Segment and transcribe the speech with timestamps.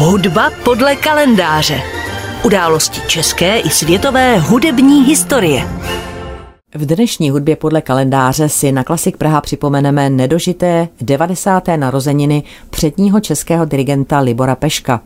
[0.00, 1.82] Hudba podle kalendáře.
[2.44, 5.68] Události české i světové hudební historie.
[6.74, 11.68] V dnešní hudbě podle kalendáře si na Klasik Praha připomeneme nedožité 90.
[11.76, 15.00] narozeniny předního českého dirigenta Libora Peška.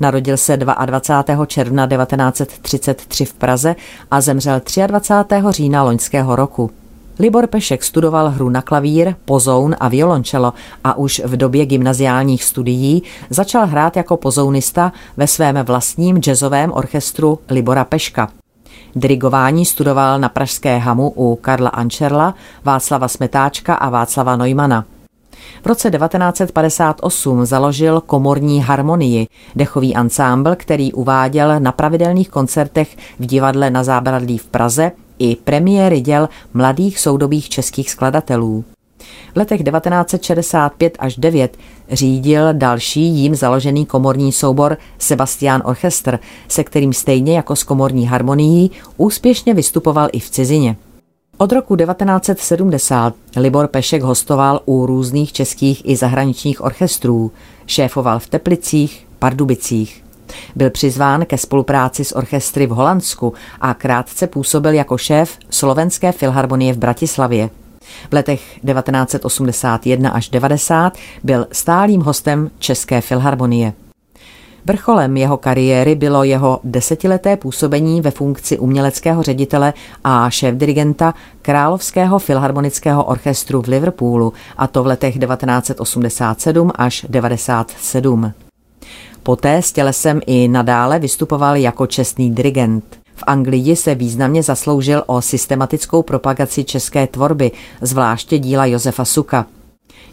[0.00, 1.46] Narodil se 22.
[1.46, 3.76] června 1933 v Praze
[4.10, 5.42] a zemřel 23.
[5.50, 6.70] října loňského roku.
[7.18, 10.52] Libor Pešek studoval hru na klavír, pozoun a violončelo
[10.84, 17.38] a už v době gymnaziálních studií začal hrát jako pozounista ve svém vlastním jazzovém orchestru
[17.50, 18.28] Libora Peška.
[18.96, 24.84] Dirigování studoval na Pražské hamu u Karla Ančerla, Václava Smetáčka a Václava Neumana.
[25.62, 29.26] V roce 1958 založil komorní harmonii,
[29.56, 36.00] dechový ansámbl, který uváděl na pravidelných koncertech v divadle na Zábradlí v Praze i premiéry
[36.00, 38.64] děl mladých soudobých českých skladatelů.
[39.34, 41.56] V letech 1965 až 9
[41.90, 48.70] řídil další jím založený komorní soubor Sebastian Orchester, se kterým stejně jako s komorní harmonií
[48.96, 50.76] úspěšně vystupoval i v cizině.
[51.38, 57.32] Od roku 1970 Libor Pešek hostoval u různých českých i zahraničních orchestrů,
[57.66, 60.03] šéfoval v Teplicích, Pardubicích.
[60.56, 66.72] Byl přizván ke spolupráci s orchestry v Holandsku a krátce působil jako šéf Slovenské filharmonie
[66.72, 67.50] v Bratislavě.
[68.10, 73.72] V letech 1981 až 90 byl stálým hostem České filharmonie.
[74.66, 79.72] Vrcholem jeho kariéry bylo jeho desetileté působení ve funkci uměleckého ředitele
[80.04, 88.43] a šéf-dirigenta Královského filharmonického orchestru v Liverpoolu, a to v letech 1987 až 1997.
[89.24, 92.84] Poté s tělesem i nadále vystupoval jako čestný dirigent.
[93.14, 99.46] V Anglii se významně zasloužil o systematickou propagaci české tvorby, zvláště díla Josefa Suka.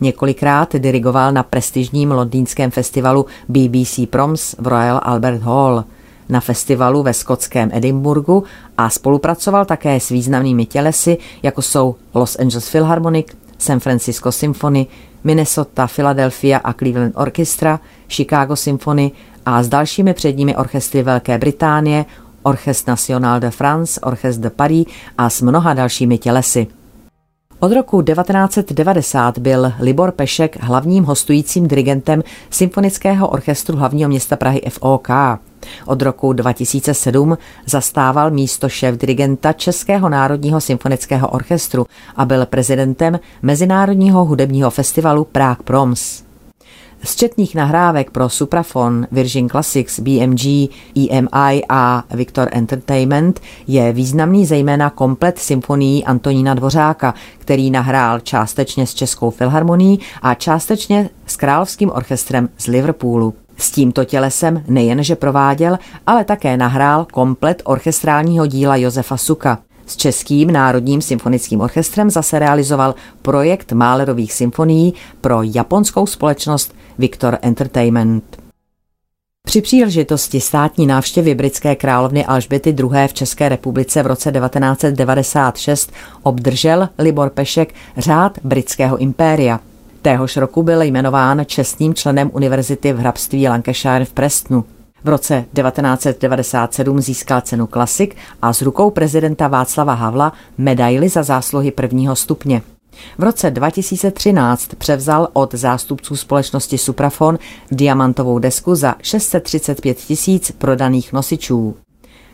[0.00, 5.84] Několikrát dirigoval na prestižním londýnském festivalu BBC Proms v Royal Albert Hall,
[6.28, 8.44] na festivalu ve skotském Edinburgu
[8.78, 13.26] a spolupracoval také s významnými tělesy, jako jsou Los Angeles Philharmonic,
[13.58, 14.86] San Francisco Symphony,
[15.26, 19.12] Minnesota, Philadelphia a Cleveland Orchestra, Chicago Symphony
[19.46, 22.04] a s dalšími předními orchestry Velké Británie,
[22.42, 24.86] Orchestre National de France, Orchestre de Paris
[25.18, 26.66] a s mnoha dalšími tělesy.
[27.60, 35.08] Od roku 1990 byl Libor Pešek hlavním hostujícím dirigentem Symfonického orchestru hlavního města Prahy FOK.
[35.86, 44.24] Od roku 2007 zastával místo šéf dirigenta Českého národního symfonického orchestru a byl prezidentem Mezinárodního
[44.24, 46.26] hudebního festivalu Prague Proms.
[47.04, 50.68] Z četných nahrávek pro Suprafon, Virgin Classics, BMG,
[51.10, 58.94] EMI a Victor Entertainment je významný zejména komplet symfonií Antonína Dvořáka, který nahrál částečně s
[58.94, 63.34] Českou filharmonií a částečně s Královským orchestrem z Liverpoolu.
[63.56, 69.58] S tímto tělesem nejenže prováděl, ale také nahrál komplet orchestrálního díla Josefa Suka.
[69.86, 78.46] S Českým národním symfonickým orchestrem zase realizoval projekt Málerových symfonií pro japonskou společnost Victor Entertainment.
[79.46, 83.08] Při příležitosti státní návštěvy britské královny Alžběty II.
[83.08, 89.60] v České republice v roce 1996 obdržel Libor Pešek řád britského impéria.
[90.06, 94.64] Téhož roku byl jmenován čestným členem univerzity v hrabství Lancashire v Prestonu.
[95.04, 101.70] V roce 1997 získal cenu Klasik a s rukou prezidenta Václava Havla medaily za zásluhy
[101.70, 102.62] prvního stupně.
[103.18, 107.38] V roce 2013 převzal od zástupců společnosti Suprafon
[107.70, 111.76] diamantovou desku za 635 tisíc prodaných nosičů.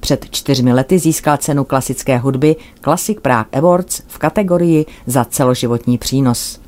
[0.00, 6.65] Před čtyřmi lety získal cenu klasické hudby Classic Prague Awards v kategorii za celoživotní přínos.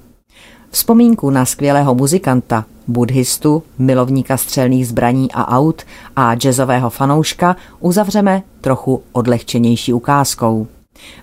[0.70, 5.82] Vzpomínku na skvělého muzikanta, buddhistu, milovníka střelných zbraní a aut
[6.16, 10.66] a jazzového fanouška uzavřeme trochu odlehčenější ukázkou.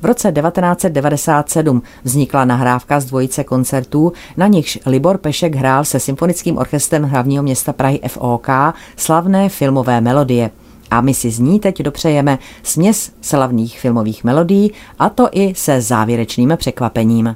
[0.01, 6.57] V roce 1997 vznikla nahrávka z dvojice koncertů, na nichž Libor Pešek hrál se symfonickým
[6.57, 8.47] orchestrem hlavního města Prahy FOK
[8.95, 10.51] slavné filmové melodie.
[10.91, 15.81] A my si z ní teď dopřejeme směs slavných filmových melodií, a to i se
[15.81, 17.35] závěrečným překvapením.